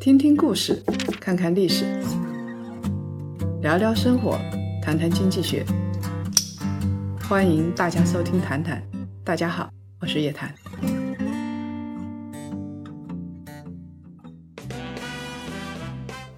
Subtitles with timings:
[0.00, 0.82] 听听故事，
[1.20, 1.84] 看看历史，
[3.60, 4.38] 聊聊生活，
[4.82, 5.64] 谈谈经济学。
[7.28, 8.78] 欢迎大家收听《谈谈》，
[9.22, 9.68] 大家好，
[10.00, 10.54] 我是叶檀。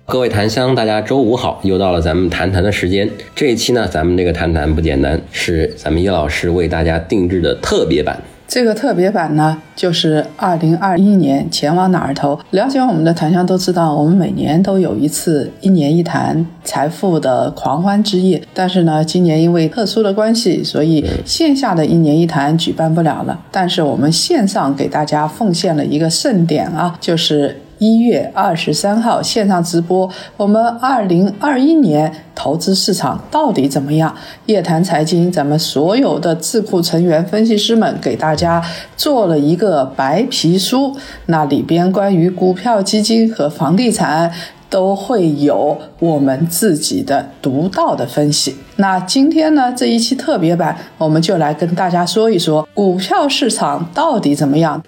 [0.07, 3.09] 各位檀香，大家周五好，又到了咱们谈谈的时间。
[3.36, 8.20] 这一期呢，咱们这个谈谈不简单，是咱们叶老师为大家定制的特别版。
[8.51, 12.37] 这个特别版呢，就是二零二一年前往哪儿投。
[12.50, 18.43] 了解我们的檀香都知道，我们每年都有一次一年一谈财富的狂欢之夜。
[18.53, 23.40] 但是呢，今年因为特殊的关系，所以线下的一年一谈举办不了了。
[23.53, 34.14] 但是我们线上给大家奉献了一个盛典啊，就是一月二十三号线上直播，我们二零二一年投资市场到底怎么样？
[34.44, 38.62] 夜谈财经，咱们所有的智库成员、分析师们给大家
[38.98, 40.94] 做了一个白皮书，
[41.27, 44.31] 那里边关于股票、基金和房地产。
[44.70, 48.55] 都会有我们自己的独到的分析。
[48.77, 54.81] 那今天呢，这一期特别版，我们就来跟大家说一说股票市场到底怎么样。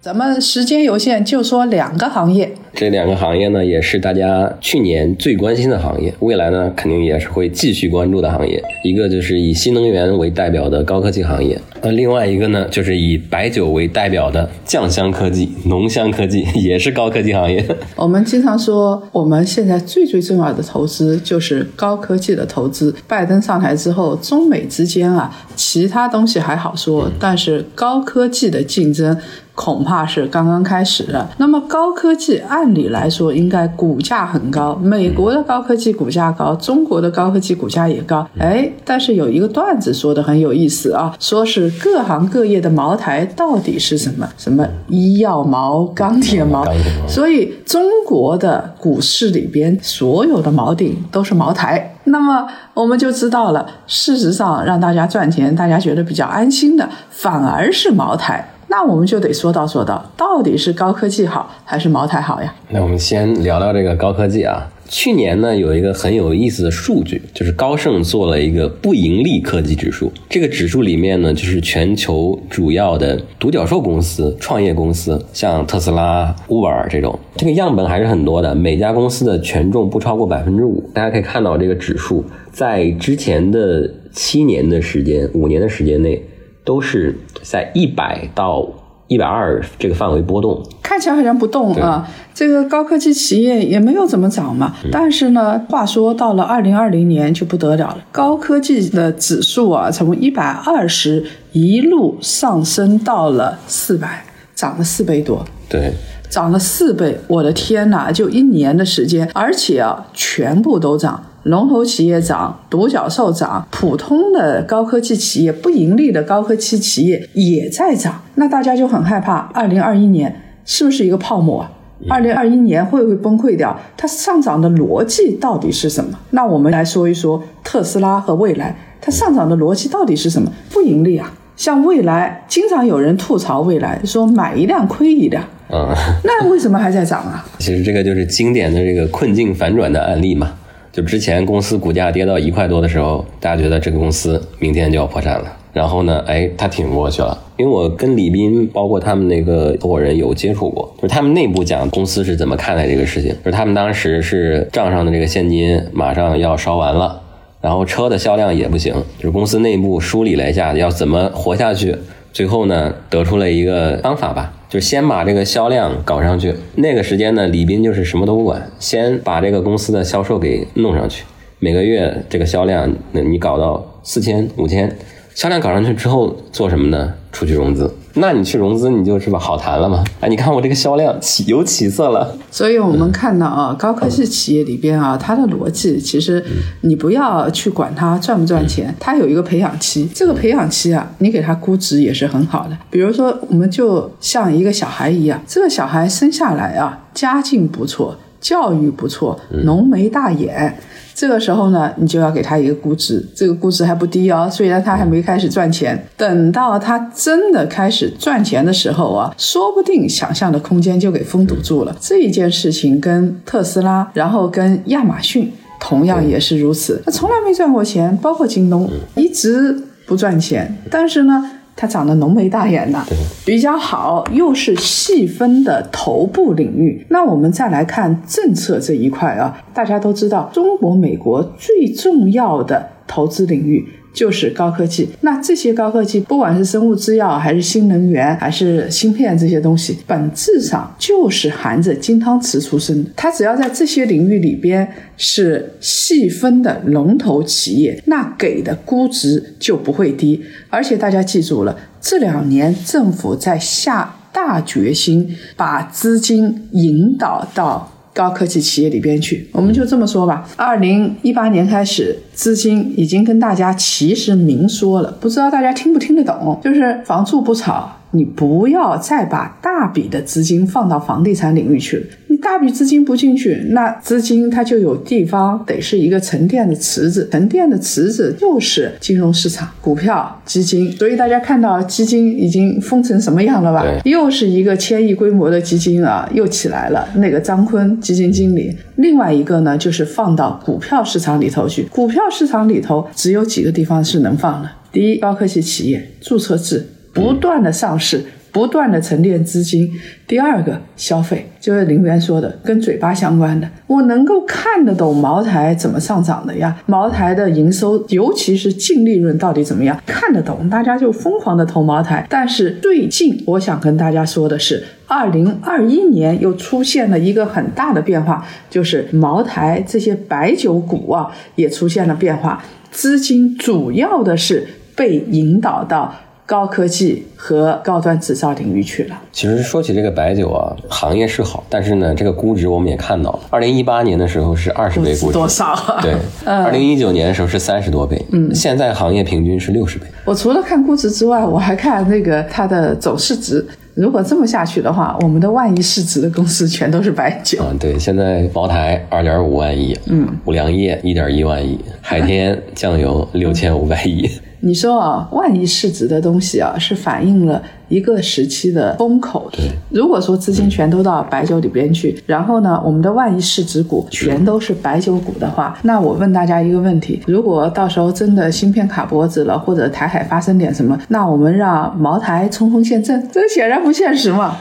[0.00, 2.54] 咱们时间有限，就说两个行业。
[2.72, 8.62] 这两个行业呢，也是大家去年最关心的行业，未来呢，肯定也是会继续关注的行业。
[8.84, 17.66] 一个就是以新能源为代表的高科技行业，那另外一个呢，就是以白酒为代表的酱香科技、浓香科技，也是高科技行业。
[17.96, 22.94] 我们经常说，我们现在最最重要的投资就是高科技的投资。
[23.08, 29.18] 拜登上台之后，中美之间啊，其他东西还好说，但是高科技的竞争。
[29.58, 31.28] 恐怕是刚刚开始的。
[31.38, 38.24] 那么高科技按理来说应该股价很高，美国的高科技股价高，中国的高科技股价也高。
[38.38, 44.28] 哎，但是有一个段子说的很有意思啊，说是各行各业的茅台到底是什么？
[44.38, 46.64] 什么医药茅、钢铁茅？
[47.08, 51.96] 所以中国的股市里边所有的锚顶都是茅台。
[52.04, 58.48] 那么我们就知道了，事实上让大家赚钱，大家觉得比较安心的，反而是茅台。
[58.70, 62.54] 那我们就得说道说道，到底是高科技好还是茅台好呀？
[62.68, 64.70] 那我们先聊聊这个高科技啊。
[64.90, 70.10] 去年呢，有一个很有意思的数据，就是高盛做了一个不盈利科技指数。
[70.30, 78.54] 这个指数里面呢，就是全球主要的独角兽公司、创业公司，像特斯拉、Uber 这种，这个样本还是很多的。
[78.54, 80.82] 每家公司的权重不超过百分之五。
[80.94, 86.22] 大家可以看到，这个指数在之前的七年的时间、五年的时间内。
[86.68, 88.68] 都是在一百到
[89.06, 92.06] 一百二这个范围波动，看起来好像不动啊。
[92.34, 94.74] 这个高科技企业也没有怎么涨嘛。
[94.92, 104.22] 但是呢，话说到了二零二零年就不得了了，高科技的指数啊，从一百二十一路上升到了四百，
[104.54, 105.42] 涨了四倍多。
[105.70, 105.94] 对，
[106.28, 108.12] 涨了四倍，我的天哪！
[108.12, 111.24] 就一年的时间，而且啊，全部都涨。
[111.44, 121.70] 龙头企业涨，独角兽涨，普通的高科技企业、不盈利的高科技企业也在涨，那大家就很害怕，二零二一年是不是一个泡沫啊？
[122.08, 123.78] 二零二一年会不会崩溃掉？
[123.96, 126.18] 它上涨的逻辑到底是什么？
[126.30, 130.52] 那我们来说一说特斯拉和蔚来，它上涨的逻辑到底是什么？
[130.70, 131.32] 不盈利啊！
[131.56, 137.44] 像蔚来，经常有人吐槽蔚来，说买一辆亏一辆，啊，那为什么还在涨啊？
[137.58, 140.52] 其实这个就是经典的这个困境反转的案例嘛。
[140.92, 145.52] 就之前公司股价跌到一块多的时候，大家觉得这个公司明天就要破产了。
[145.72, 147.38] 然后呢，哎，他挺过去了。
[147.56, 153.30] 因为我跟李斌，包括他们那个合伙人有接触过，就是他们内部讲公司是怎么看待这个事情。
[153.30, 157.20] 就是他们当时是账上的这个现金马上要烧完了，
[157.60, 161.94] 然后车的销量也不行，就是公司内部梳理了一下要怎么活下去，
[162.32, 164.52] 最后呢得出了一个方法吧。
[164.68, 171.24] 就先把这个销量搞上去，那个时间呢，李斌就是什么都不管，先把这个公司的销售给弄上去，
[171.58, 174.94] 每个月这个销量，那你搞到四千、五千，
[175.34, 177.14] 销量搞上去之后做什么呢？
[177.32, 177.92] 出去融资。
[178.20, 180.02] 那你去融资，你就是吧好谈了嘛？
[180.20, 182.36] 哎，你看我这个销量起有起色了。
[182.50, 186.44] 所以我们看到啊，高科技企业里边啊，它的逻辑其实
[186.82, 190.08] 你不要去管它赚不赚钱，它有一个培养期。
[190.14, 192.76] 这个培养期啊，你给它估值也是很好的。
[192.90, 200.78] 比如说，我们就像一个小孩一样，这个小孩生下来啊，家境不错，教育不错，浓眉大眼。
[201.18, 204.48] 这个时候呢，你就要给他一个估值，这个估值还不低哦。
[204.48, 211.96] 虽然他还没开始赚钱，等到他真的开始赚钱的时候啊，说不定想象的空间就给封堵住了。
[212.00, 217.02] 这一件事情跟特斯拉，然后跟亚马逊同样也是如此。
[217.04, 219.76] 他从来没赚过钱，包括京东一直
[220.06, 221.50] 不赚钱，但是呢。
[221.80, 222.98] 它长得浓眉大眼的，
[223.46, 227.06] 比较好，又是细分的头部领域。
[227.08, 233.86] 那我们再来看政策这一块啊，大家都知道，中国、美国最重要的投资领域。
[234.18, 243.10] 就是高科技，那这些高科技，不管是生物制药，还是新能源，还是芯片这些东西，本质上就是含着金汤匙出生的。
[243.14, 250.42] 它只要在这些领域里边是细分的龙头企业，那给的估值就不会低。
[250.68, 257.92] 而且大家记住了，这两年政府在下大决心，把资金引导到。
[258.18, 260.44] 高科技企业里边去，我们就这么说吧。
[260.56, 267.92] 二零一八年开始，资金已经跟大家其实明说了，不知道大家听不听得懂，就是房住不炒。
[268.10, 272.06] 你不要再把大笔的资金放到房地产领域去了。
[272.38, 280.92] 你大笔资金不进去，那资金它就有地方得是一个沉淀的池子，沉淀的池子就是金融市场、股票、基金。
[280.92, 283.84] 所以大家看到基金已经疯成什么样了吧？
[284.04, 287.08] 又是一个千亿规模的基金啊，又起来了。
[287.16, 291.82] 那个张坤基金经理，另外一个呢，就是放到股票市场里头去。
[291.90, 294.70] 股票市场里头只有几个地方是能放的。
[294.92, 296.86] 第一，高科技企业注册制。
[297.10, 299.90] 不断的上市，不断的沉淀资金。
[300.26, 303.68] 第二个消费，就是林源说的，跟嘴巴相关的。
[303.86, 306.76] 我能够看得懂茅台怎么上涨的呀？
[306.86, 309.98] 茅台的营收，尤其是净利润到底怎么样？
[310.04, 312.26] 看得懂，大家就疯狂的投茅台。
[312.28, 326.14] 但是最近，我想跟大家说的是，二零二一年又出现了一个很大的变化，就是茅台这些白酒股啊，也出现了变化，资金主要的是被引导到。
[326.48, 329.20] 高科技和高端制造领域去了。
[329.30, 333.40] 其实说起这个白酒啊，行业是好，但是呢，这个估值我们也看到了。
[333.50, 335.76] 二零一八年的时候是二十倍估值，多少？
[336.00, 336.16] 对，
[336.46, 340.06] 二零一九年的时候是三十多倍，嗯，现在行业平均是六十倍。
[340.24, 343.62] 我除了看估值之外，我还看那个它的总市值。
[343.92, 347.62] 如果这么下去的话，我们的万亿市值的公司全都是白酒。
[347.62, 354.30] 嗯，对，现在茅台二点五万亿，嗯，五粮液一点一万亿，海天酱油六千五百亿。
[354.60, 359.48] 你说啊，万亿市值的东西啊，是反映了一个时期的风口。
[359.52, 374.58] 对，如果说资金全都到白酒里边去，然后呢，我们的万亿市值股全都是白酒股的话，那我问大家一个问题：如果到时候真的芯片卡脖子了，或者台海发生点什么，那我们让茅台冲锋陷阵，这显然不现实嘛。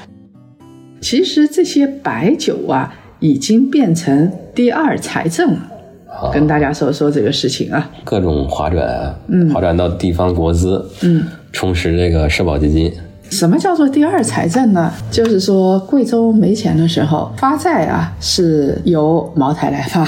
[1.02, 5.72] 其实这些白酒啊，已经变成第二财政了。
[6.34, 12.92] 跟大家说说这个事情啊，各种划转，嗯，划转到地方国资，嗯，充实这个社保基金。
[13.30, 14.90] 什么叫做第二财政呢？
[15.12, 20.08] 就是说贵州没钱的时候发债啊，是由茅台来发，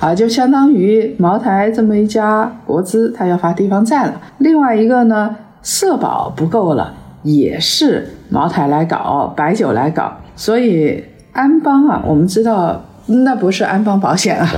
[0.00, 4.20] 啊，就相当于茅台这么一家国资，它要发地方债了。
[4.38, 6.94] 另外一个呢，社保不够了，
[7.24, 10.12] 也是茅台来搞，白酒来搞。
[10.36, 11.02] 所以
[11.32, 12.80] 安邦啊，我们知道。
[13.06, 14.48] 那不是安邦保险啊，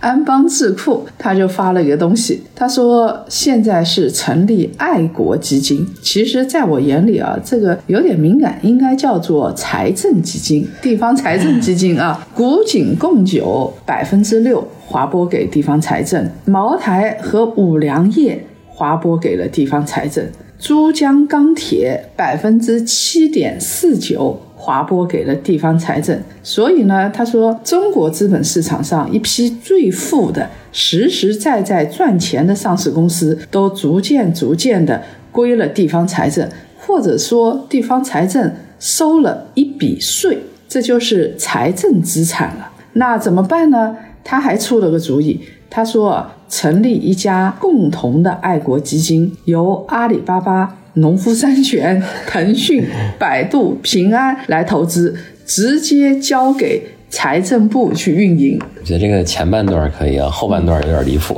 [0.00, 5.86] 安邦智库他就发了一个东西，他说现在是成立爱国基金。
[6.02, 12.26] 其实，在我眼里啊，这个有点敏感，应该叫做财政基金，地方财政基金啊。
[12.34, 20.24] 古井贡酒百分之六划拨给地方财政，茅台和五粮液划拨给了地方财政，
[20.58, 24.40] 珠江钢铁百分之七点四九。
[24.64, 42.70] 划拨给了地方财政，所以呢，他说中国资本市场上一批最富的、实实在在赚钱的上市公司，都逐渐逐渐的归了地方财政，或者说地方财政收了一笔税，这就是财政资产了。
[42.94, 43.94] 那怎么办呢？
[44.24, 50.78] 他还出了个主意，他说成立一家共同的爱国基金，由阿里巴巴。
[50.94, 52.84] 农夫山泉、腾讯、
[53.18, 58.58] 百度、平安来投资，直接交给财政部去运营。
[58.78, 61.34] 我觉得这个前半段可以啊，后半段有点离谱，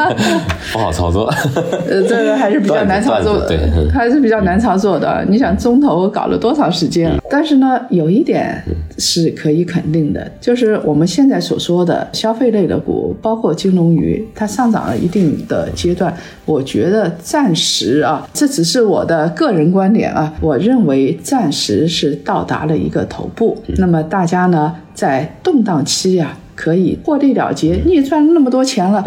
[0.72, 1.24] 不好操作。
[1.88, 5.24] 呃，这个还是比较难操作的，对，还是比较难操作的。
[5.28, 7.12] 你想，中投搞了多长时间？
[7.28, 8.62] 但是呢，有一点
[9.00, 16.14] 是可以肯定的，就是我们现在所说的消费类的股，包括金龙鱼，它上涨了一定的阶段，
[16.44, 23.56] 我觉得暂时啊，这只是我的个人观点啊，我认为暂时是到达了一个头部。
[23.78, 26.36] 那么大家呢，在动荡期呀。
[26.56, 29.02] 可以获利了结，你也赚了那么多钱了，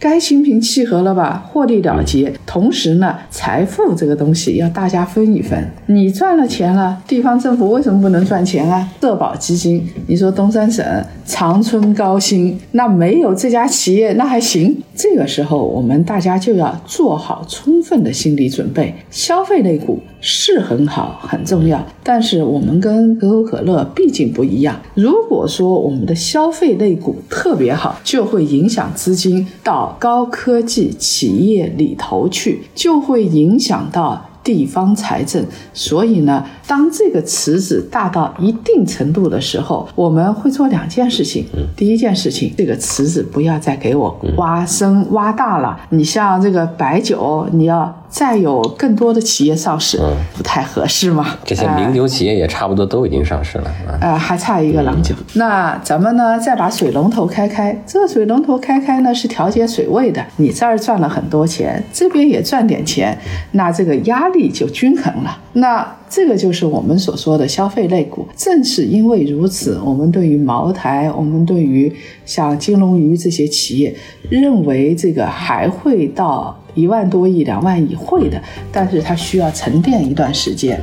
[0.00, 2.32] 该心平气和了吧，获利了结。
[2.46, 5.68] 同时呢，财富这个东西要大家分一分。
[5.86, 8.88] 你赚了钱了，地方政府为什么不能赚钱啊？
[9.00, 10.84] 社保基金，你说东三省
[11.24, 14.80] 长春高新，那没有这家企业那还行。
[14.94, 18.94] 这个时候，我们大家就要做好充分的心理准备。
[19.10, 24.80] 消费类股是很好，很重要，但是我们跟可口可乐毕竟不一样。
[24.94, 34.24] 如果说我们的消费类股特别好，就会影响资金到高科技企业里头去，就会影响到。
[34.44, 41.44] 地方财政，所以呢，当这个池子大到一定程度的时候，我们会做两件事情。
[41.76, 45.78] 第一件事情，这个池子不要再给我挖深挖大了。
[45.90, 47.94] 你像这个白酒，你要。
[48.08, 50.00] 再有更多的企业上市，
[50.36, 51.36] 不太合适吗？
[51.44, 53.98] 这些名酒企业也差不多都已经上市了啊。
[54.00, 55.14] 呃，还差一个郎酒。
[55.34, 57.82] 那咱们呢，再把水龙头开开。
[57.86, 60.24] 这个水龙头开开呢，是调节水位的。
[60.36, 63.16] 你这儿赚了很多钱，这边也赚点钱，
[63.52, 65.38] 那这个压力就均衡了。
[65.54, 68.26] 那这个就是我们所说的消费类股。
[68.36, 73.94] 正是因为如此，我们对于茅台，我们对于像金龙鱼这些企业，
[74.30, 76.58] 认为这个还会到。
[76.78, 80.80] 一万多亿、两万亿会的，但是它需要沉淀一段时间。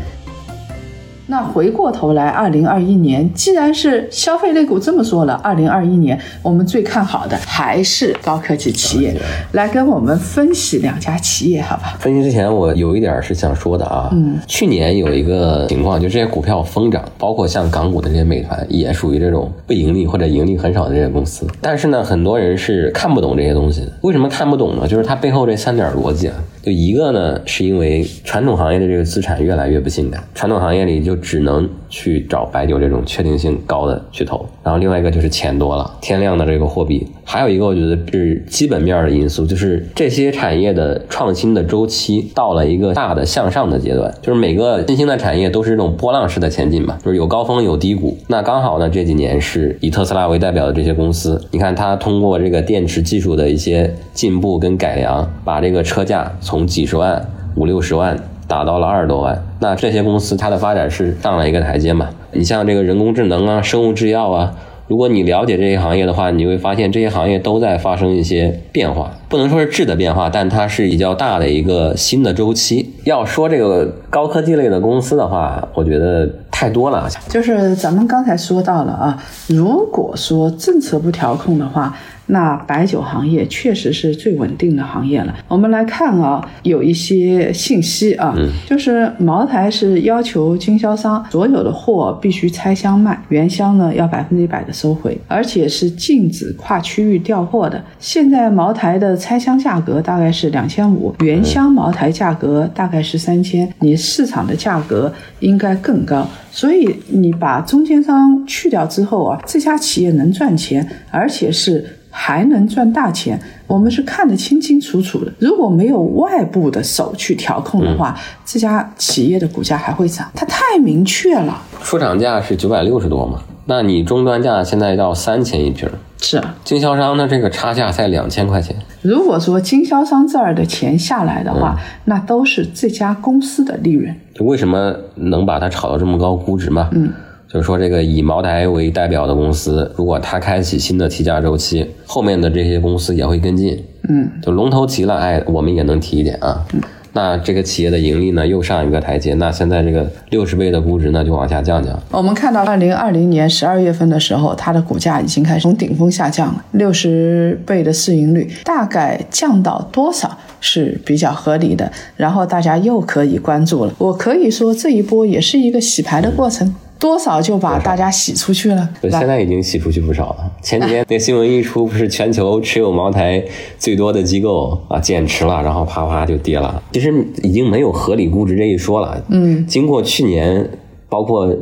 [1.27, 9.15] 那回过头来，二零二一年，既然是消费类股这么说了，二零二一年我们最看好的还是高科技企业。
[9.53, 11.97] 来跟我们分析两家企业，好吧？
[11.99, 14.09] 分析之前，我有一点是想说的啊。
[14.11, 14.39] 嗯。
[14.45, 21.47] 去年有一个情况，就这些股票疯涨，包括像港股的这些美团，也属于这种不盈利或者盈利很少的这些公司。
[21.59, 23.89] 但是呢，很多人是看不懂这些东西。
[24.01, 24.87] 为什么看不懂呢？
[24.87, 26.35] 就是它背后这三点逻辑啊。
[26.65, 34.43] 就一个呢，是因为传统行业的这个资产越来越不性感，传统行业里就只能去找白酒这种确定性高的去投。
[34.63, 37.05] 然后另外一个就是钱多了，天量的这个货币。
[37.23, 48.17] 还有一个我觉得是基本面的因素，就是这些产业的创新的周期到了一个大的向上的阶段，就是每个新兴的产业都是这种波浪式的前进嘛，就是有高峰有低谷。
[48.27, 57.21] 那刚好呢，这几年是以特斯拉为代表的这些公司，你看它通过这个电池技术的一些进步跟改良，把这个车价从从几十万、
[57.55, 62.07] 五六十万打到了二十多万，那这些公司它的发展是上了一个台阶嘛？
[62.31, 64.53] 你像这个人工智能啊、生物制药啊，
[64.87, 72.89] 如果你了解这些行业的话，你会发现这些行业都在发生一些变化，不能说是质的变化，但它是比较大的一个新的周期。
[73.03, 77.09] 要说这个高科技类的公司的话，我觉得太多了。
[77.27, 81.93] 就是咱们刚才说到了啊，如果说政策不调控的话。
[82.27, 85.35] 那白酒行业确实是最稳定的行业了。
[85.47, 97.83] 我们来看啊，有一些信息啊，就是茅台是要求经销商所有的货必须拆箱卖，原箱呢要百分之一百的收回，而且是禁止跨区域调货的。
[97.99, 106.27] 现在茅台的拆箱价格大概是两千五，原箱茅台价格大概是三千，你市场的价格应该更高。
[106.49, 111.85] 所以你把中间商去掉之后啊，这家企业能赚钱，而且是。
[112.17, 115.31] 还能赚大钱，我们是看得清清楚楚的。
[115.37, 120.25] 如果没有外部的手去调控的话，这家企业的股价还会涨。
[120.33, 123.41] 它太明确了，出厂价是九百六十多嘛？
[123.65, 125.89] 那你终端价现在要三千一瓶，
[126.21, 128.73] 是啊经销商的这个差价才两千块钱。
[129.01, 134.15] 如果说经销商这儿的钱下来的话，那都是这家公司的利润。
[134.39, 136.89] 为什么能把它炒到这么高估值嘛？
[136.93, 137.11] 嗯。
[137.47, 143.81] 就是说，这个以茅台为代表的公司，如果它开启新的提价周期，后面的这些公司也会跟进。
[144.09, 146.65] 嗯，就龙头齐了，哎，我们也能提一点啊。
[147.13, 149.33] 那这个企业的盈利呢，又上一个台阶。
[149.35, 151.97] 那现在这个六十倍的估值呢，就往下降降。
[152.11, 161.89] 我们看到二零二零年十二月份的时候，它的股价已经开始从顶峰下降了，六十倍的市盈率大概降到多少是比较合理的？
[162.17, 163.93] 然后大家又可以关注了。
[163.97, 166.75] 我可以说，这一波也是一个洗牌的过程。
[166.99, 168.89] 多少就把大家洗出去了？
[169.01, 170.51] 现在已经洗出去不少了。
[170.61, 173.43] 前几天 那新闻一出，不是全球持有茅台
[173.77, 176.81] 最多的机构啊减持了，然后啪啪就跌了。
[176.93, 179.23] 其实已经没有合理估值这一说了。
[179.29, 180.69] 嗯，经过去年，
[181.09, 181.55] 包括。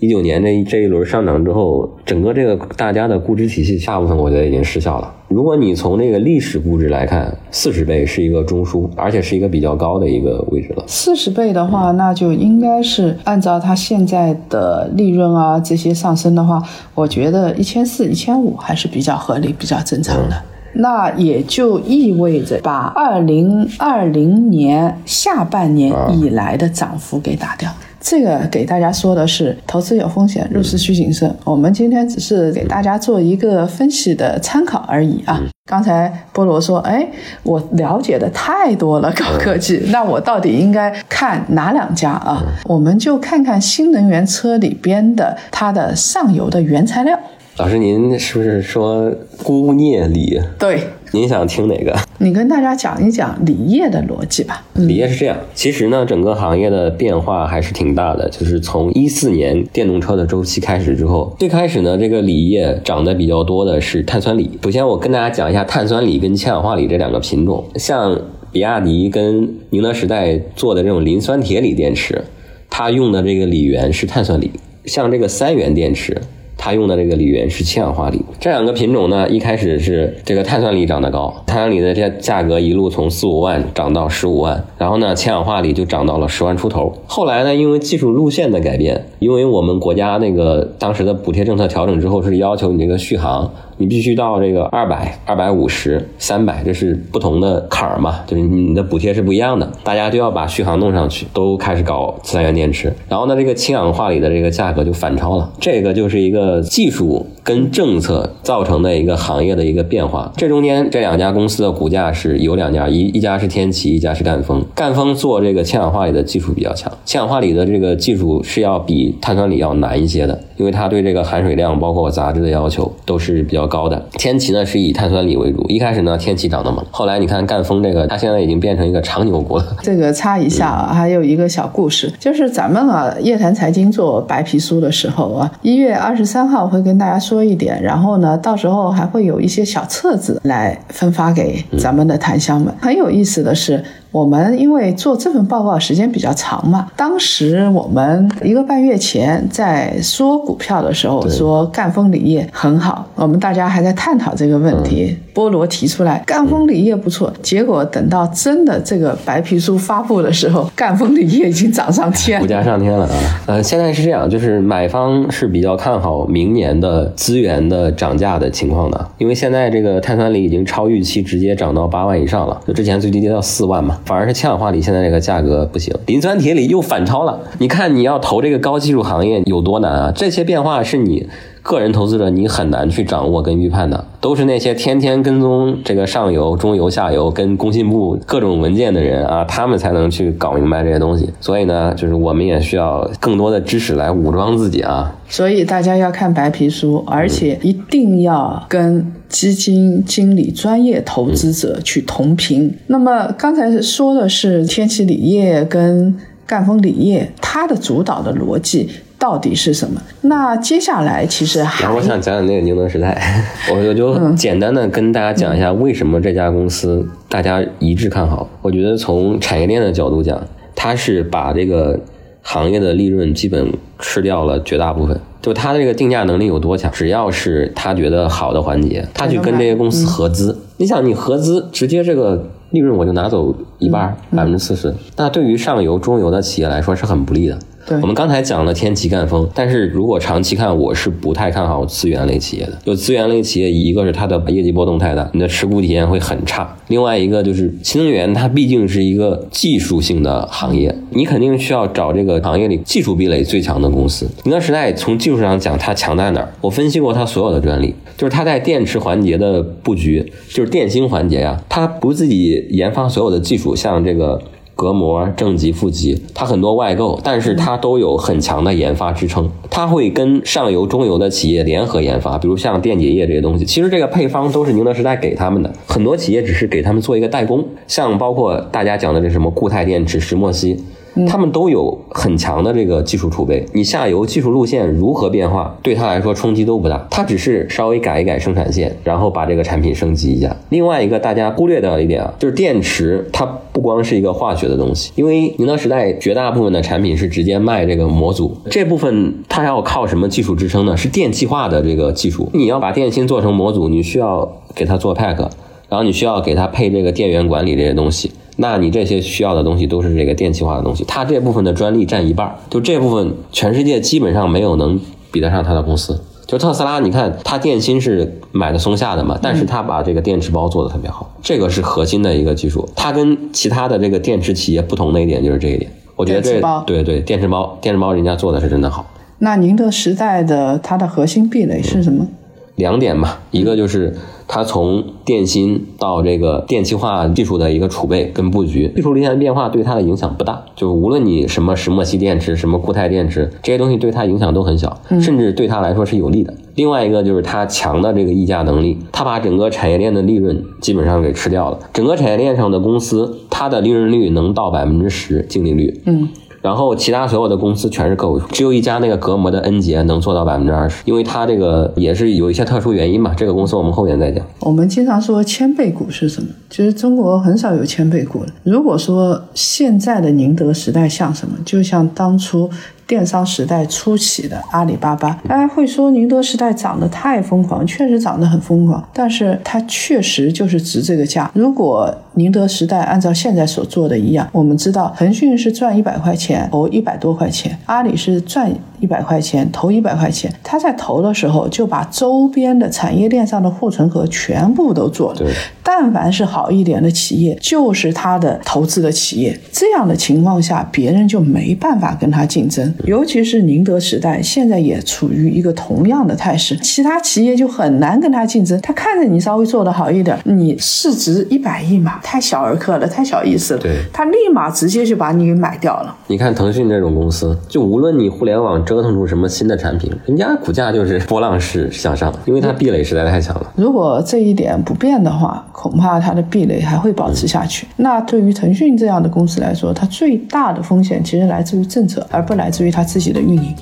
[0.00, 5.12] 一九年这这一轮上涨之后，整个这个大家的估值体系大部分我觉得已经失效了。
[5.26, 10.84] 如果你从这个历史估值来看，四十倍是一个中枢，而且是一个比较高的一个位置了。
[10.86, 16.62] 四十倍的话，那就应该是按照它现在的利润啊这些上升的话，
[16.94, 20.36] 我觉得一千四、一千五还是比较合理、比较正常的。
[20.74, 27.68] 那也就意味着把二零二零年下半年以来的涨幅给打掉。
[28.10, 31.30] 这个给大家说的是投资有风险，入市需谨慎。
[31.44, 35.38] 我们今天只是给大家做一个分析的参考而已啊。
[35.66, 37.06] 刚才菠萝说，哎，
[37.42, 42.42] 我了解的太多了高科技，那我到底应该看哪两家啊？
[42.64, 47.20] 我们就看看新能源车里边的它的上游的原材料。
[47.58, 49.12] 老师，您是不是说
[49.42, 50.40] 钴镍锂？
[50.58, 51.96] 对，您想听哪个？
[52.18, 54.64] 你跟大家讲一讲锂业的逻辑吧。
[54.74, 58.28] 锂业是这样，其实呢，整个行业的变化还是挺大的。
[58.28, 64.50] 就是从一四年电动车的周期开始之后，最开始呢，这个锂业涨得比较多的是碳酸锂。
[64.62, 67.64] 首先，我跟大家讲一下碳酸锂跟氢氧化锂这两个品种。
[67.76, 68.20] 像
[68.52, 72.24] 比亚迪跟宁德时代做的这种磷酸铁锂电池，
[72.68, 74.50] 它用的这个锂源是碳酸锂。
[74.84, 76.20] 像这个三元电池。
[76.58, 86.92] 他用的这个锂源是氢氧化锂，这两个品种呢，一开始是这个碳酸锂涨得高，碳酸锂的这价格一路从四五万涨到十五万，然后呢，氢氧化锂就涨到了十万出头。
[87.06, 93.50] 后来呢，因为技术路线的改变，因为我们国家那个当时的补贴政策调整之后，是要求你这个续航。
[93.78, 98.20] 你必须到这个二百、二百五十、三百，这是不同的坎儿嘛？
[98.26, 102.92] 就是你的补贴是不一样的，大家都要把续航弄上去，都开始搞三元电池。
[103.08, 105.50] 然后呢，这个氢氧化锂的这个价格就反超了。
[105.60, 110.32] 这个就是一个技术跟政策造成的一个行业的一个变化。
[110.36, 114.64] 这中间这两家公司的股价是有两家，一一家是天齐，一家是赣锋。
[114.74, 123.68] 赣锋做这个氢氧化锂的技术比较强，氢氧化锂的这个技术是要比碳酸锂要难一些的，因为它对这个含水量包括杂质的要求都是比较。
[123.68, 129.76] 高的天齐呢是以碳酸锂为主，一开始呢天齐涨得猛，后来你看赣锋这个，它现在已经变成一个长牛股了。
[129.82, 142.74] 这个插一下啊，还有一个小故事，就是咱们啊夜谈财经做白皮书的时候啊，一月二十三号会跟大家说一点，然后呢到时候还会有一些小册子来分发给咱们的檀香们。
[142.80, 143.84] 很有意思的是。
[144.10, 155.16] 我们因为做这份报告时间比较长嘛，当时我们一个半月前在说股票的时候说赣锋锂业很好，我们大家还在探讨这个问题。
[155.34, 163.40] 菠萝提出来赣锋锂业不错，结果等到真的这个白皮书发布的时候，赣锋锂业已经涨上天，股价上天了啊！
[163.46, 173.97] 呃，现在是这样，就是买方是比较看好明年的资源的涨价的情况的，因为现在这个碳酸锂已经超预期，直接涨到八万以上了，就之前最低跌到四万嘛。
[174.04, 177.40] 反而是氢氧化锂现在这个价格不行，磷酸铁锂又反超了。
[177.58, 180.12] 你看你要投这个高技术行业有多难啊？
[180.14, 181.28] 这些变化是你
[181.68, 191.28] 个人投资者你很难去掌握跟预判的，都是那些天天跟踪这个上游、中游、下游跟工信部各种文件的人啊，他们才能去搞明白这些东西。
[191.40, 195.14] 所以呢，就是我们也需要更多的知识来武装自己啊。
[195.28, 199.12] 所以大家要看白皮书，而且一定要跟。
[199.28, 202.74] 基金经理、专业投资者去同频。
[202.86, 210.00] 那么刚才说的是天齐锂业跟赣锋锂业，它的主导的逻辑到底是什么？
[210.22, 218.48] 那接下来其实还我想讲讲那个宁德时代，我 我就简单的跟大家讲一下为什么这家公司大家一致看好。
[218.62, 220.40] 我觉得从产业链的角度讲，
[220.76, 221.98] 它是把这个
[222.42, 225.18] 行业的利润基本吃掉了绝大部分。
[225.40, 226.90] 就它的这个定价能力有多强？
[226.92, 230.56] 只要是他觉得好的环节，他去跟这些公司合资。
[230.78, 237.56] 你想，你合资直接这个利润我就拿走一半，百分之四十，那对于上游、中游的企业来说是很不利的。
[238.02, 242.78] 我们刚才讲了天齐赣锋，但是如果长期看，我是不太看好资源类企业的。
[242.84, 254.28] 有资源类企业，一个是它的业绩波动太大，你的持股体验会很差；另外一个就是新能源，它毕竟是一个技术性的行业，你肯定需要找这个行业里技术壁垒最强的公司。
[254.44, 256.52] 宁德时代从技术上讲，它强在哪儿？
[256.60, 264.40] 我分析过它所有的专利，就是它在电池环节的布局，就是电芯环节呀，它不自己研发所有的技术，像这个。
[264.78, 269.50] 隔膜、正极、负极，它很多外购，但是它都有很强的研发支撑。
[269.68, 273.64] 它会跟上游、中游的企业联合研发，比如像电解液这些东西。
[273.64, 277.66] 其实这个配方都是宁德时代给他们的，很多企业只是给他们做一个代工。
[277.88, 280.80] 像包括大家讲的这什么固态电池、石墨烯。
[281.26, 290.56] 他们都有很强的这个技术储备，你下游技术路线如何变化，对他来说冲击都不大，他只是稍微改一改生产线，然后把这个产品升级一下。
[290.68, 300.96] 另外一个大家忽略掉一点啊，就是电池它不光是一个化学的东西，因为宁德时代绝大部分的产品是直接卖这个模组，这部分它要靠什么技术支撑呢？
[300.96, 305.48] 是电气化的这个技术，你要把电芯做成模组，你需要给它做 pack，
[305.88, 308.30] 然后你需要给它配这个电源管理这些东西。
[308.56, 316.20] 那你这些需要的东西都是这个电气化的东西，它这部分的专利占一半，就这部分全世界基本上没有能比得上它的公司。
[316.44, 322.88] 就特斯拉，你看它电芯是买的松下的嘛，但是它把这个电池包做的特别好，这个是核心的一个技术。
[322.96, 325.88] 它跟其他的这个电池企业不同的一点就是这一点。
[326.16, 329.06] 我觉得这包对对电池包电池包人家做的是真的好。
[329.38, 332.26] 那宁德时代的它的核心壁垒是什么？
[332.74, 334.16] 两点嘛，一个就是
[334.48, 340.64] 它从电芯到这个电气化技术的一个储备跟布局，技术路线的变化对它的影响不大。
[340.74, 346.52] 就无论你什么石墨烯电池、什么固态电池，这些东西对它影响都很小，甚至对它来说是有利的。
[346.74, 351.78] 另外一个就是它强的这个溢价能力，它把整个产业链的利润基本上给吃掉了。
[351.92, 356.00] 整个产业链上的公司，它的利润率能到百分之十净利率。
[356.06, 356.28] 嗯。
[356.60, 363.32] 然后其他所有的公司全是个位数，只有一家那个隔膜的恩杰能做到百分之二十，因为它这个也是有一些特殊原因嘛。
[363.34, 364.44] 这个公司我们后面再讲。
[364.60, 366.48] 我们经常说千倍股是什么？
[366.70, 368.52] 其实中国很少有千倍股的。
[368.64, 372.70] 如果说现在的宁德时代像什么，就像当初。
[373.08, 381.50] 电商时代初期的阿里巴巴，大家会说宁德时代涨得太疯狂，确实涨得很疯狂，但是它确实就是值这个价。
[381.54, 395.40] 如果宁德时代按照现在所做的一样，我们知道腾讯是赚一百块钱投一百多块钱，阿里是赚一百块钱投一百块钱，他在投的时候就把周边的产业链上的护城河全部都做了。
[395.82, 399.58] 但凡是好一点的企业，就是他的投资的企业。
[399.72, 402.94] 这样的情况下，别人就没办法跟他竞争。
[403.04, 408.78] 尤其是宁德时代，现在也处于一个同样的态势，其他企业就很难跟他竞争。
[408.82, 413.80] 他看着你稍微做得好一点，你市值一百亿嘛，太小儿科了，太小意思了。
[413.80, 416.14] 对，他立马直接就把你给买掉了。
[416.26, 423.70] 你看腾讯这种公司，就无论你互联网折腾出什么新的产品，人家股价就是波浪式向上，因为它壁垒实在太强了。
[423.76, 427.86] 如果这一点不变的话，恐怕它的壁垒还会保持下去。
[427.96, 433.74] 那对于腾讯这样的公司来说，它最大的风险其实来自于政策，而不来自于它自己的运营。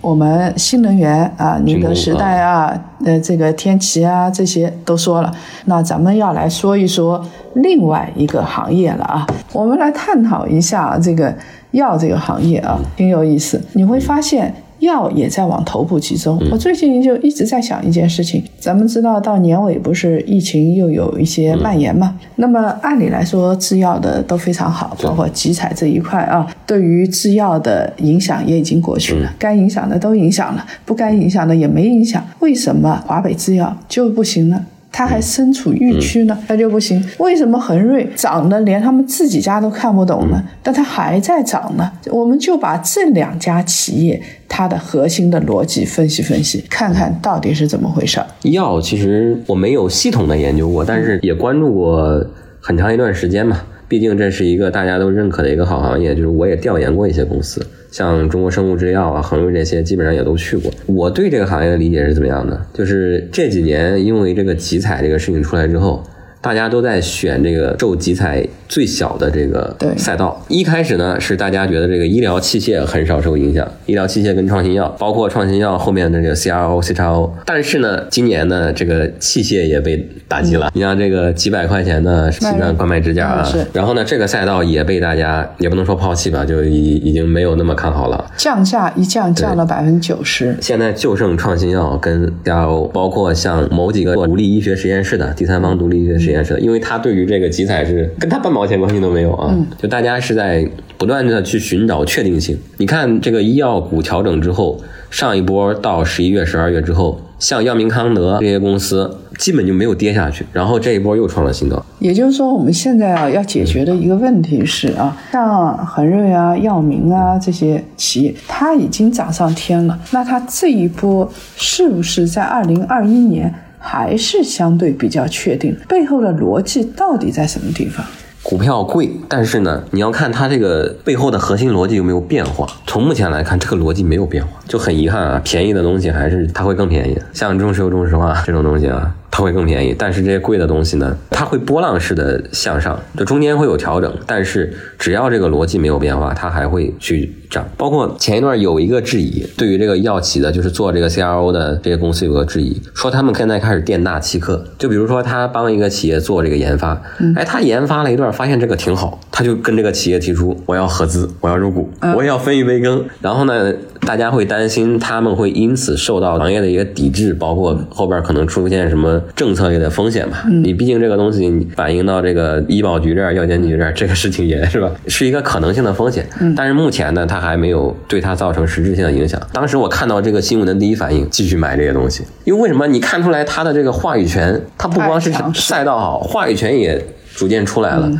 [0.00, 2.72] 我们新能源啊，宁德时代啊，
[3.04, 5.30] 呃，这个天齐啊，这些都说了。
[5.66, 7.22] 那咱们要来说一说
[7.54, 11.34] 另外一个行业了啊，我们来探讨一下这个
[11.72, 13.60] 药这个行业啊，挺有意思。
[13.72, 14.54] 你会发现。
[14.78, 16.40] 药也在往头部集中。
[16.52, 22.16] 我最近就一直在想一件事情，咱们知道到年尾不是疫情又有一些蔓延嘛？
[22.36, 32.24] 那么按理来说制药的都非常好，包括集采这一块啊，对于制药的影响也已经过去了，该影响的都影响了，不该影响的也没影响。
[32.38, 34.64] 为什么华北制药就不行呢？
[34.90, 37.02] 它还身处疫区呢，它就不行。
[37.18, 40.42] 为什么恒瑞涨的连他们自己家都看不懂呢？
[40.62, 41.90] 但它还在涨呢？
[42.10, 48.20] 我们就把这两家企业它的核心的逻辑分析分析，看看到底是怎么回事。
[48.42, 52.26] 药其实我没有系统的研究过，但是也关注过
[52.60, 53.60] 很长一段时间嘛。
[53.86, 60.72] 毕竟这是一个大家都认可的一个好行业，就是我也调研过一些公司，像中国生物制药啊、恒瑞这些，基本上也都去过。
[60.86, 62.60] 我对这个行业的理解是怎么样的？
[62.72, 66.02] 就是这几年因为这个集采这个事情出来之后。
[66.48, 70.42] 大家都在选这个受集采最小的这个赛道。
[70.48, 77.30] 一开始呢，是大家觉得这个医疗器械很少受影响，医疗器械跟创新药，包括创新药后面的这个 CRO、CXO。
[77.44, 80.70] 但是呢，今年呢，这个器械也被打击了。
[80.72, 88.24] 你像这个几百块钱的心脏冠脉支架啊，然后呢，这个赛道也被大家也不能说抛弃吧，就已已经没有那么看好了。
[88.38, 90.56] 降价一降，降了百分之九十。
[90.62, 96.18] 现在就剩创新药跟 CRO，包括像某几个独立医学实验室的第三方独立医学。
[96.18, 102.58] 实验室，因为他对于这个集采是跟他半毛钱关系都没有啊，就大家是在不断的去寻找确定性。
[102.78, 111.84] 你看这个医药股调整之后，上一波到十一月、十二月之后，像药明康德这些公司基本就没有跌下去，然后这一波又创了新高。
[112.00, 123.54] 也就是说，我们现在啊要解决的一个问题是啊，像恒瑞啊、药明啊这些企业，它已经涨上天了，那它这一波是不是在二零二一年？
[123.78, 128.04] 还是相对比较确定，背后的逻辑到底在什么地方？
[128.40, 132.66] 股票贵，但是呢，你要看它这个背后的核心逻辑有没有变化。
[132.86, 135.40] 从目前来看，这个逻辑没有变化，就很遗憾啊。
[135.44, 139.14] 便宜的东西还是它会更便宜，像中石油、中石化这种东西啊。
[139.38, 147.64] 它会更便宜，但是这些贵的东西呢，它会波浪式的向上，就中间会有调整，但是只要这个逻辑没有变化，它还会去涨。
[147.76, 154.64] 包括前一段有一个质疑，对于这个药企的，就是做这个 CRO 的这些公司有个质疑，说他们现在开始店大欺客。
[154.76, 157.00] 就比如说他帮一个企业做这个研发，
[157.36, 163.04] 哎，他研发了一段，发现这个挺好，他就跟这个企业提出我要合资，我要入股，我也要分一杯羹。
[163.20, 169.22] 然后呢，大家会担心他们会因此受到行业的一个抵制，包括后边可能出现什么。
[169.34, 176.26] 政策类的风险吧，你毕竟这个东西反映到这个医保局这儿、药监局这儿，这个事情也是吧， 是一个可能性的风险。
[176.56, 179.40] 但是目前呢，它还没有对它造成实质性的影响。
[179.52, 182.86] 当时我看到这个新闻的第一反应，继续买这些东西，因为为什么？
[182.86, 188.06] 你看出来它的这个话语权，它不光是赛道好，话语权也逐渐出来了。
[188.06, 188.18] 嗯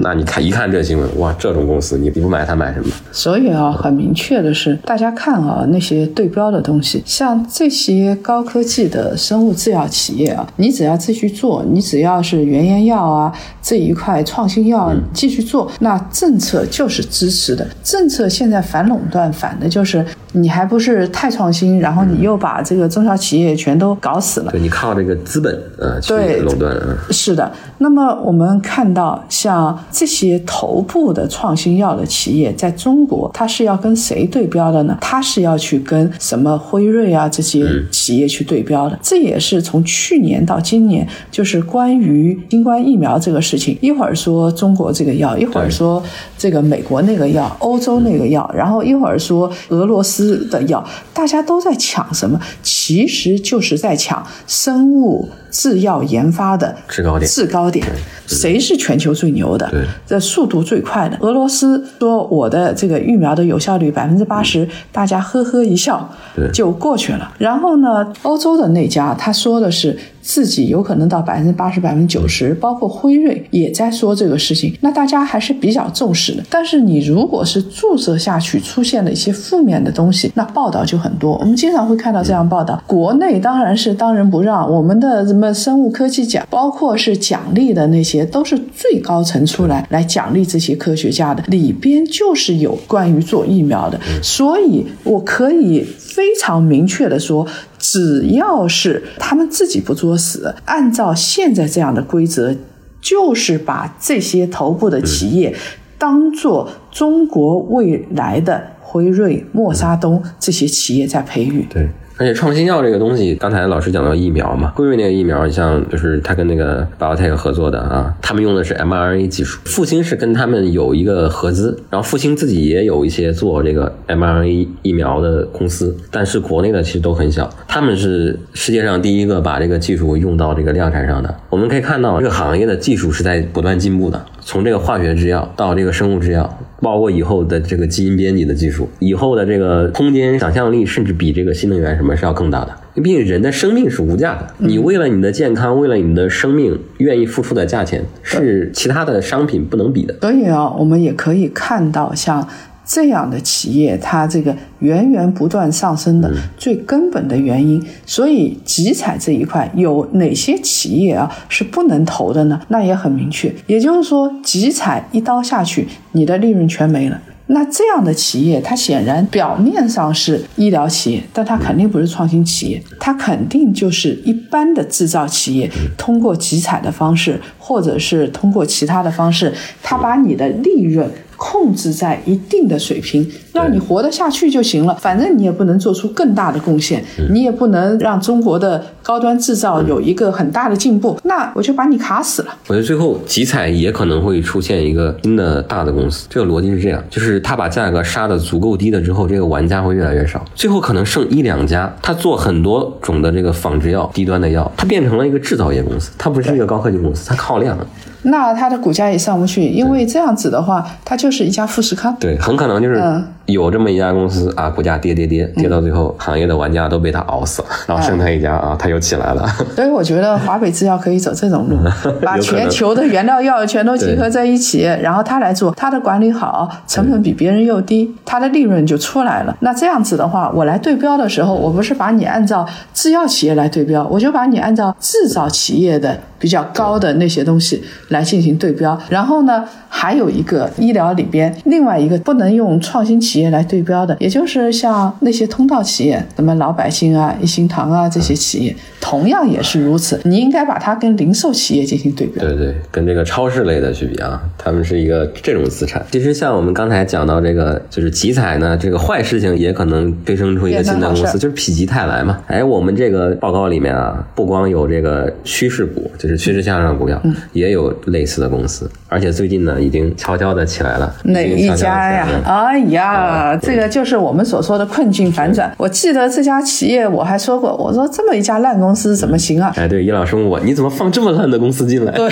[0.00, 2.86] 那你看一看这新闻，哇，这种公司你你不买它买什么？
[3.12, 17.66] 所以啊，很明确的是，大家看啊那些对标的东西，像这些高科技的生物制药企业啊，你只要继续做，你只要是原研药啊这一块创新药继续做，那政策就是支持的。
[17.82, 24.50] 政策现在反垄断反的就是你还不是太创新，然后你又把这个中小企业全都搞死了。
[24.52, 34.96] 对你靠这个资本呃去垄断啊，是的，那么我们看到，像这些头部的创新药的企业，在中国，它是要跟谁对标的呢？
[35.00, 38.98] 它是要去跟什么辉瑞啊这些企业去对标的。
[39.02, 46.02] 这也是从去年到今年，就是关于新冠疫苗这个事情，一会儿说中国这个药，一会儿说
[46.36, 52.40] 这个美国那个药，欧洲那个药，然后一会儿说俄罗斯的药，大家都在抢什么？
[52.62, 57.86] 其实就是在抢生物制药研发的制高点制高点，
[58.26, 59.63] 谁是全球最牛的？
[59.70, 61.16] 对，这速度最快的。
[61.20, 67.32] 俄罗斯说我的这个疫苗的有效率百分之八十，大家呵呵一笑对就过去了。
[67.38, 74.74] 然后呢，欧洲的那家他说的是自己有可能到百分之八十、百分之九十，包括辉瑞也在说这个事情。
[74.80, 76.42] 那大家还是比较重视的。
[76.48, 81.36] 但是你如果是注射下去出现了一些负面的东西，那报道就很多。
[81.36, 82.82] 我们经常会看到这样报道。
[82.86, 94.00] 国内当然是当仁不让，我们的什么生物科技奖，包括是奖励的那些，都是最高层出来来奖励这些科学家的，里边就是有关于做疫苗的。
[94.22, 97.46] 所以我可以非常明确的说。
[97.78, 102.54] 只要是他们自己不作死，按照现在这样的规则，
[103.00, 105.54] 就是把这些头部的企业
[105.98, 111.66] 当做中国未来的辉瑞、默沙东这些企业在培育。
[111.70, 111.88] 对。
[112.16, 119.60] 而且创新药这个东西，刚才老师讲到疫苗嘛，辉瑞那个疫苗，你像就是他跟那个 BioNTech 合作的啊，他们用的是 mRNA 技术。
[119.64, 127.50] 复星是跟他们有一个合资，然后复星自己也有一些做这个 mRNA 疫苗的公司，但是国内的其实都很小。
[127.66, 131.34] 他们是世界上第一个把这个技术用到这个量产上的。
[131.50, 136.58] 我们可以看到，这个行业的技术是在不断进步的，从这个化学制药到这个生物制药。
[136.84, 142.72] 包括以后的这个基因编辑的技术，以后的这个空间想象力，甚至比这个新能源什么是要更大的。
[142.94, 150.14] 因为毕竟人的生命是无价的，你为了你的健康，为了你的生命，愿意付出的价钱是其他的商品不能比的。
[150.20, 152.46] 所以啊，我们也可以看到像。
[152.86, 162.60] 这样的企业，它这个源源不断上升的最根本的原因，所以集采这一块有哪些企业啊是不能投的呢？
[162.68, 167.20] 那也很明确，也就是说，集采一刀下去，你的利润全没了。
[167.46, 181.06] 那这样的企业，它显然表面上是医疗企业，但它肯定不是创新企业，它肯定就是一般的制造企业，通过集采的方式，或者是通过其他的方式，它把你的利润。
[181.36, 184.94] 控制在一定的水平，让你活得下去就行了。
[184.94, 191.18] 反正你也不能做出更大的贡献，你也不能让中国的高端制造有一个很大的进步。
[191.24, 192.56] 那我就把你卡死了。
[192.68, 196.26] 我觉得最后集采也可能会出现一个新的大的公司。
[196.30, 201.94] 这个逻辑是这样：就是他把价格杀的足够低了之后，这个玩家会越来越少，最后可能剩一两家。
[202.02, 207.78] 他做很多种的这个仿制药、低端的药，它变成了一个制造业公司，它不是一个高科技公司，它靠量。
[208.24, 212.14] 那它的股价也上不去，因为这样子的话，它就是一家富士康。
[212.18, 219.46] 对，很可能就是有这么一家公司啊，股价跌跌跌，跌到最后，行业的玩家都被他熬死了，然后剩他一家啊，他又起来了。
[219.76, 221.76] 所以我觉得华北制药可以走这种路，
[222.22, 229.54] 把全球的原料药全都集合在一起，然后他来做，他的管理好，成本比别人又低，他的利润就出来了。
[229.60, 238.98] 那这样子的话，我来对标的时候，我不是把你按照制药企业来对标，我就把你按照制造企业的比较高的那些东西来进行对标。
[239.10, 250.20] 然后呢，还有一个医疗里边另外一个不能用创新企业来对标的，也就是像那些通道企业，什么老百姓啊、一心堂啊这些企业，同样也是如此。
[250.24, 252.44] 你应该把它跟零售企业进行对标。
[252.44, 256.04] 对对，跟这个超市类的去比啊，他们是一个这种资产。
[256.10, 262.38] 其实像我们刚才讲到这个，就是集采呢，这个坏事情也可能催生出一个新的公司，就是否极泰来嘛。
[262.46, 271.14] 哎，我们这个报告里面啊，不光有这个趋势股，就是趋势向上的股票，嗯、也有类似的公司，而且最近呢，已经悄悄的起来了。
[271.24, 272.28] 哪一家呀？
[272.44, 273.23] 哎呀，
[273.62, 275.72] 这个就是我们所说的困境反转。
[275.76, 279.72] 我记得这家企业我还说过，我说这么一家烂公司怎么行啊？
[279.76, 282.12] 哎，对，易老师问我，你怎么放这么烂的公司进来？
[282.12, 282.28] 对，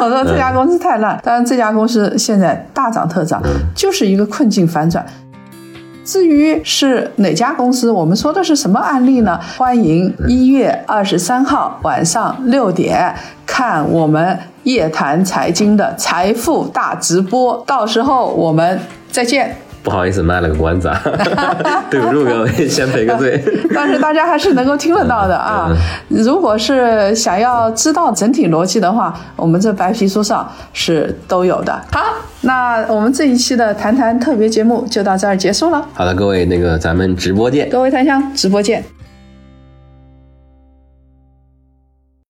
[0.00, 3.42] 我说这家公司太烂，但是这家公司现在大涨特涨，
[3.74, 5.04] 就是一个困境反转。
[6.02, 9.38] 至于是哪家公司，我们说的是什么案例呢？
[9.56, 13.14] 欢迎一月二十三号晚上六点
[13.46, 19.54] 看我们夜谈财经的财富大直播，到时候我们再见。
[19.82, 21.00] 不好意思，卖了个关子啊，
[21.90, 23.42] 对不住各位，先赔个罪。
[23.74, 25.70] 但是大家还是能够听得到的啊。
[26.08, 31.72] 如果是想要知道整体逻辑的话，我们这白皮书上是都有的。
[31.92, 32.00] 好，
[32.42, 35.84] 那我们这一期的谈谈特别节目就到这儿结束了。
[35.94, 37.68] 好的，各位，那个咱们直播见。
[37.70, 38.84] 各位檀香，直播见。